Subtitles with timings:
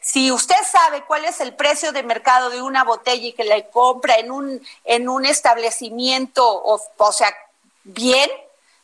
[0.00, 3.60] Si usted sabe cuál es el precio de mercado de una botella y que la
[3.70, 7.34] compra en un, en un establecimiento, o, o sea,
[7.84, 8.30] bien,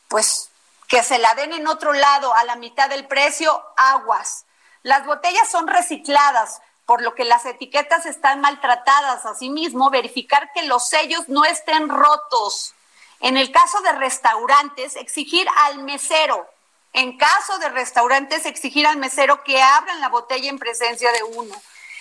[0.07, 0.49] pues
[0.87, 4.45] que se la den en otro lado a la mitad del precio, aguas.
[4.83, 9.25] Las botellas son recicladas, por lo que las etiquetas están maltratadas.
[9.25, 12.73] Asimismo, verificar que los sellos no estén rotos.
[13.19, 16.47] En el caso de restaurantes, exigir al mesero
[16.95, 21.53] en caso de restaurantes, exigir al mesero que abran la botella en presencia de uno.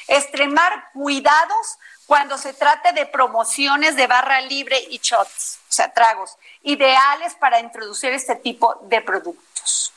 [0.07, 6.37] Extremar cuidados cuando se trate de promociones de barra libre y shots, o sea, tragos,
[6.63, 9.93] ideales para introducir este tipo de productos.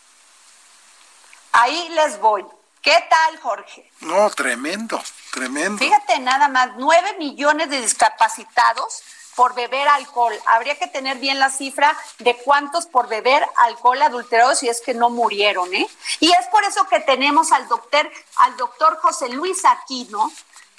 [1.52, 2.44] Ahí les voy.
[2.82, 3.92] ¿Qué tal, Jorge?
[4.00, 5.00] No, tremendo,
[5.32, 5.78] tremendo.
[5.78, 9.04] Fíjate nada más, nueve millones de discapacitados
[9.38, 10.34] por beber alcohol.
[10.48, 14.96] Habría que tener bien la cifra de cuántos por beber alcohol adulterado si es que
[14.96, 15.88] no murieron, ¿eh?
[16.20, 20.32] Y es por eso que tenemos al doctor, al doctor José Luis Aquino,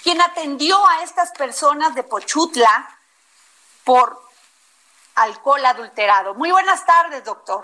[0.03, 2.97] quien atendió a estas personas de Pochutla
[3.85, 4.21] por
[5.15, 6.33] alcohol adulterado.
[6.33, 7.63] Muy buenas tardes, doctor.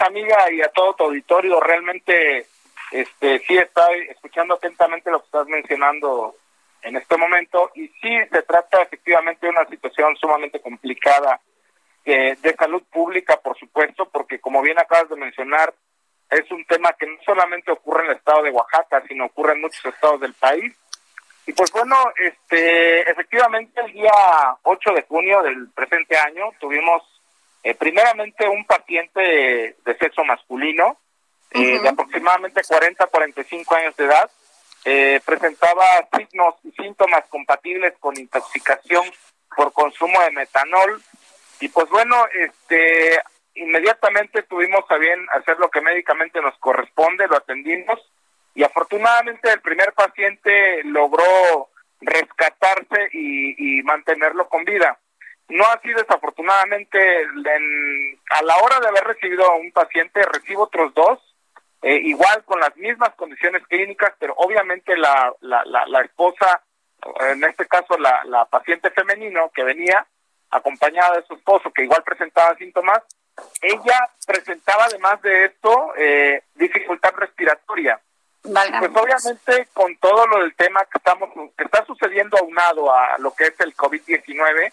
[0.00, 2.46] Amiga y a todo tu auditorio, realmente
[2.90, 6.34] este sí estoy escuchando atentamente lo que estás mencionando
[6.82, 11.40] en este momento y sí se trata efectivamente de una situación sumamente complicada
[12.04, 15.74] eh, de salud pública, por supuesto, porque como bien acabas de mencionar,
[16.30, 19.60] es un tema que no solamente ocurre en el estado de Oaxaca, sino ocurre en
[19.60, 20.74] muchos estados del país.
[21.46, 24.12] Y pues bueno, este, efectivamente el día
[24.62, 27.02] 8 de junio del presente año tuvimos
[27.62, 29.20] eh, primeramente un paciente
[29.84, 30.96] de, sexo masculino,
[31.50, 34.30] eh, de aproximadamente 40 a 45 años de edad,
[34.84, 35.84] eh, presentaba
[36.16, 39.04] signos y síntomas compatibles con intoxicación
[39.54, 41.02] por consumo de metanol
[41.60, 43.20] y pues bueno, este
[43.54, 48.00] inmediatamente tuvimos a bien hacer lo que médicamente nos corresponde, lo atendimos
[48.54, 51.68] y afortunadamente el primer paciente logró
[52.00, 54.98] rescatarse y, mantenerlo con vida.
[55.48, 57.26] No así desafortunadamente,
[58.30, 61.18] a la hora de haber recibido a un paciente, recibo otros dos
[61.82, 66.62] eh, igual con las mismas condiciones clínicas, pero obviamente la, la, la, esposa,
[67.20, 70.06] en este caso la, la paciente femenino que venía
[70.50, 73.02] acompañada de su esposo, que igual presentaba síntomas,
[73.62, 78.00] ella presentaba además de esto eh, dificultad respiratoria.
[78.42, 83.34] Pues obviamente con todo lo del tema que estamos que está sucediendo aunado a lo
[83.34, 84.72] que es el COVID-19,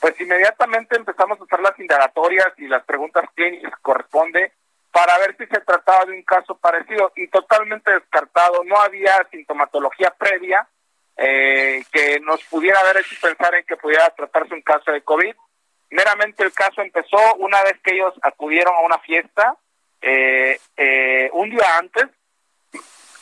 [0.00, 4.52] pues inmediatamente empezamos a hacer las indagatorias y las preguntas clínicas que corresponde
[4.96, 8.64] para ver si se trataba de un caso parecido y totalmente descartado.
[8.64, 10.66] No había sintomatología previa
[11.18, 15.34] eh, que nos pudiera haber hecho pensar en que pudiera tratarse un caso de COVID.
[15.90, 19.58] Meramente el caso empezó una vez que ellos acudieron a una fiesta
[20.00, 22.06] eh, eh, un día antes.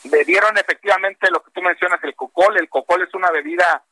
[0.05, 2.57] Bebieron efectivamente lo que tú mencionas, el cocol.
[2.57, 3.83] El cocol es una bebida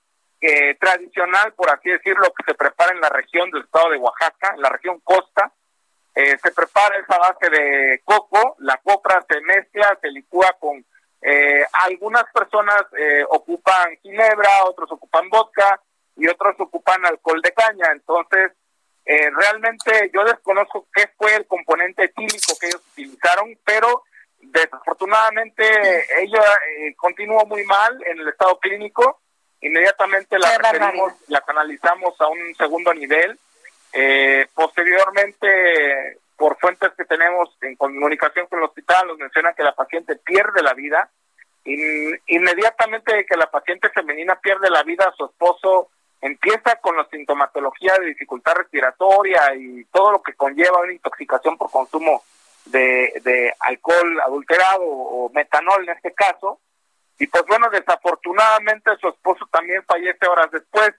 [0.80, 4.62] tradicional, por así decirlo, que se prepara en la región del estado de Oaxaca, en
[4.62, 5.52] la región costa
[6.16, 10.86] eh, se prepara esa base de coco, la copra se mezcla, se licúa con
[11.22, 15.82] eh, algunas personas eh, ocupan ginebra, otros ocupan vodka
[16.16, 17.92] y otros ocupan alcohol de caña.
[17.92, 18.52] Entonces,
[19.06, 24.04] realmente yo desconozco qué fue el componente químico que ellos utilizaron, pero
[24.40, 25.64] desafortunadamente
[26.22, 26.44] ella
[26.96, 29.20] continuó muy mal en el estado clínico.
[29.60, 30.58] Inmediatamente la
[31.28, 33.38] la canalizamos a un segundo nivel
[33.94, 39.76] eh, posteriormente, por fuentes que tenemos en comunicación con el hospital, nos mencionan que la
[39.76, 41.10] paciente pierde la vida.
[41.66, 45.90] inmediatamente que la paciente femenina pierde la vida, su esposo
[46.20, 51.70] empieza con la sintomatología de dificultad respiratoria y todo lo que conlleva una intoxicación por
[51.70, 52.24] consumo
[52.66, 56.60] de, de alcohol adulterado o metanol en este caso.
[57.20, 60.94] Y pues bueno, desafortunadamente su esposo también fallece horas después.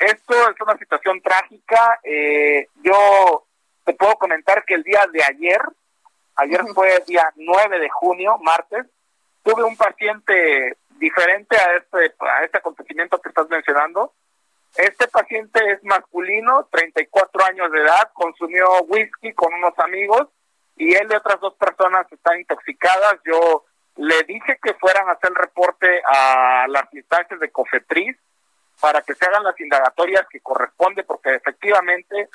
[0.00, 2.00] Esto es una situación trágica.
[2.02, 3.44] Eh, yo
[3.84, 5.60] te puedo comentar que el día de ayer,
[6.36, 8.86] ayer fue el día 9 de junio, martes,
[9.42, 14.14] tuve un paciente diferente a este, a este acontecimiento que estás mencionando.
[14.74, 20.28] Este paciente es masculino, 34 años de edad, consumió whisky con unos amigos
[20.76, 23.16] y él y otras dos personas están intoxicadas.
[23.26, 23.66] Yo
[23.96, 28.16] le dije que fueran a hacer el reporte a las instancias de COFETRIS
[28.80, 32.28] para que se hagan las indagatorias que corresponde, porque efectivamente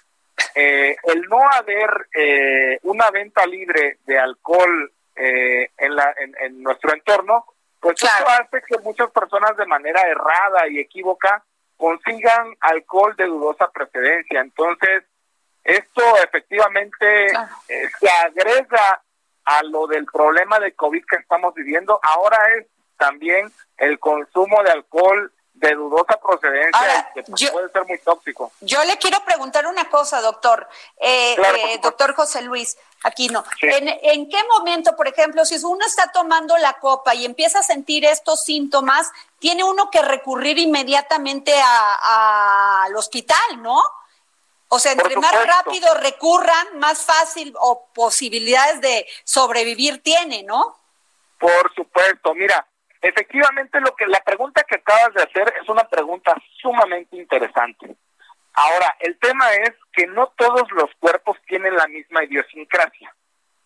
[0.54, 6.94] eh, el no haber eh, una venta libre de alcohol eh, en, la, en, nuestro
[6.94, 7.46] entorno,
[7.80, 11.44] pues eso hace que muchas personas de manera errada y equívoca
[11.78, 14.42] consigan alcohol de dudosa precedencia.
[14.42, 15.04] Entonces,
[15.64, 17.30] esto efectivamente
[17.68, 19.02] se agrega
[19.46, 22.00] a lo del problema de COVID que estamos viviendo.
[22.02, 28.52] Ahora es también el consumo de alcohol de dudosa procedencia que puede ser muy tóxico.
[28.62, 30.68] Yo le quiero preguntar una cosa, doctor,
[30.98, 33.44] eh, eh doctor José Luis Aquino.
[33.62, 37.64] ¿En, ¿En qué momento, por ejemplo, si uno está tomando la copa y empieza a
[37.64, 39.10] sentir estos síntomas,
[39.40, 43.82] tiene uno que recurrir inmediatamente a, al hospital, ¿no?
[44.68, 50.76] O sea, entre más rápido recurran, más fácil o posibilidades de sobrevivir tiene, ¿no?
[51.40, 52.68] Por supuesto, mira,
[53.08, 57.96] efectivamente lo que la pregunta que acabas de hacer es una pregunta sumamente interesante.
[58.54, 63.14] Ahora, el tema es que no todos los cuerpos tienen la misma idiosincrasia.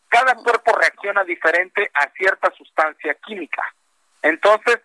[0.10, 3.64] Cada cuerpo reacciona diferente a cierta sustancia química.
[4.24, 4.82] Entonces,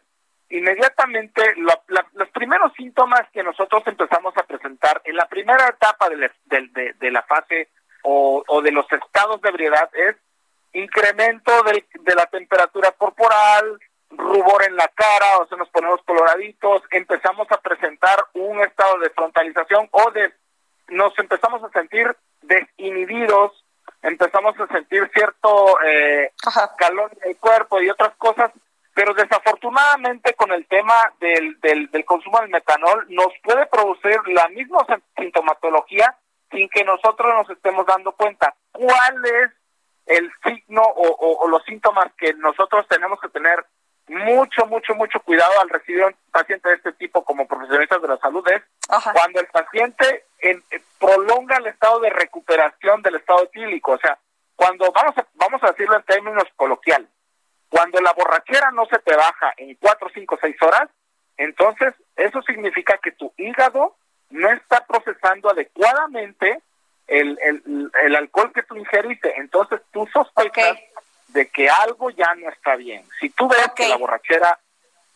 [0.50, 7.10] inmediatamente los primeros síntomas que nosotros empezamos a presentar en la primera etapa de, de,
[7.10, 7.70] la fase
[8.02, 10.14] o, o, de los estados de ebriedad es
[10.74, 13.80] incremento de la temperatura corporal,
[14.16, 19.10] rubor en la cara, o sea, nos ponemos coloraditos, empezamos a presentar un estado de
[19.10, 20.32] frontalización o de
[20.88, 23.64] nos empezamos a sentir desinhibidos,
[24.02, 26.32] empezamos a sentir cierto eh,
[26.76, 28.50] calor en el cuerpo y otras cosas,
[28.94, 34.48] pero desafortunadamente con el tema del, del, del consumo del metanol nos puede producir la
[34.48, 36.16] misma sintomatología
[36.50, 38.54] sin que nosotros nos estemos dando cuenta.
[38.72, 39.50] ¿Cuál es
[40.06, 43.64] el signo o, o los síntomas que nosotros tenemos que tener
[44.08, 48.18] mucho, mucho, mucho cuidado al recibir un paciente de este tipo como profesionistas de la
[48.18, 48.62] salud es
[49.12, 54.18] cuando el paciente en, eh, prolonga el estado de recuperación del estado etílico, o sea,
[54.56, 57.08] cuando vamos a, vamos a decirlo en términos coloquiales,
[57.68, 60.88] cuando la borrachera no se te baja en cuatro, cinco, seis horas,
[61.36, 63.96] entonces eso significa que tu hígado
[64.30, 66.60] no está procesando adecuadamente
[67.06, 69.34] el, el, el alcohol que tú ingeriste.
[69.36, 70.78] Entonces tú sospechas
[71.34, 73.04] de que algo ya no está bien.
[73.20, 74.58] Si tú ves que la borrachera,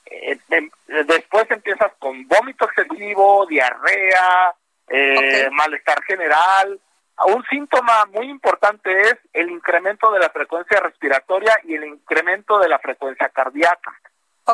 [0.05, 0.69] eh, em,
[1.06, 4.53] después empiezas con vómito excesivo, diarrea,
[4.88, 6.81] eh, malestar general.
[7.26, 12.69] Un síntoma muy importante es el incremento de la frecuencia respiratoria y el incremento de
[12.69, 13.93] la frecuencia cardíaca.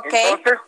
[0.04, 0.58] Entonces,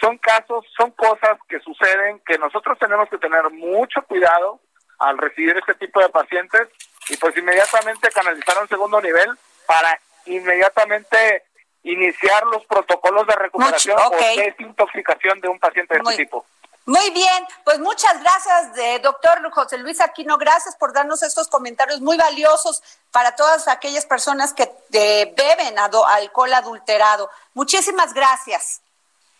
[0.00, 4.60] son casos, son cosas que suceden que nosotros tenemos que tener mucho cuidado
[4.98, 6.68] al recibir este tipo de pacientes
[7.08, 9.28] y pues inmediatamente canalizar a un segundo nivel
[9.66, 11.44] para inmediatamente
[11.82, 16.44] iniciar los protocolos de recuperación o desintoxicación de un paciente de este tipo.
[16.86, 20.36] Muy bien, pues muchas gracias, de doctor José Luis Aquino.
[20.36, 27.30] Gracias por darnos estos comentarios muy valiosos para todas aquellas personas que beben alcohol adulterado.
[27.54, 28.82] Muchísimas gracias.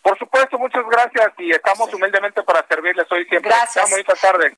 [0.01, 3.49] Por supuesto, muchas gracias y estamos humildemente para servirles hoy siempre.
[3.49, 3.89] Gracias.
[3.91, 4.57] Bonita tarde.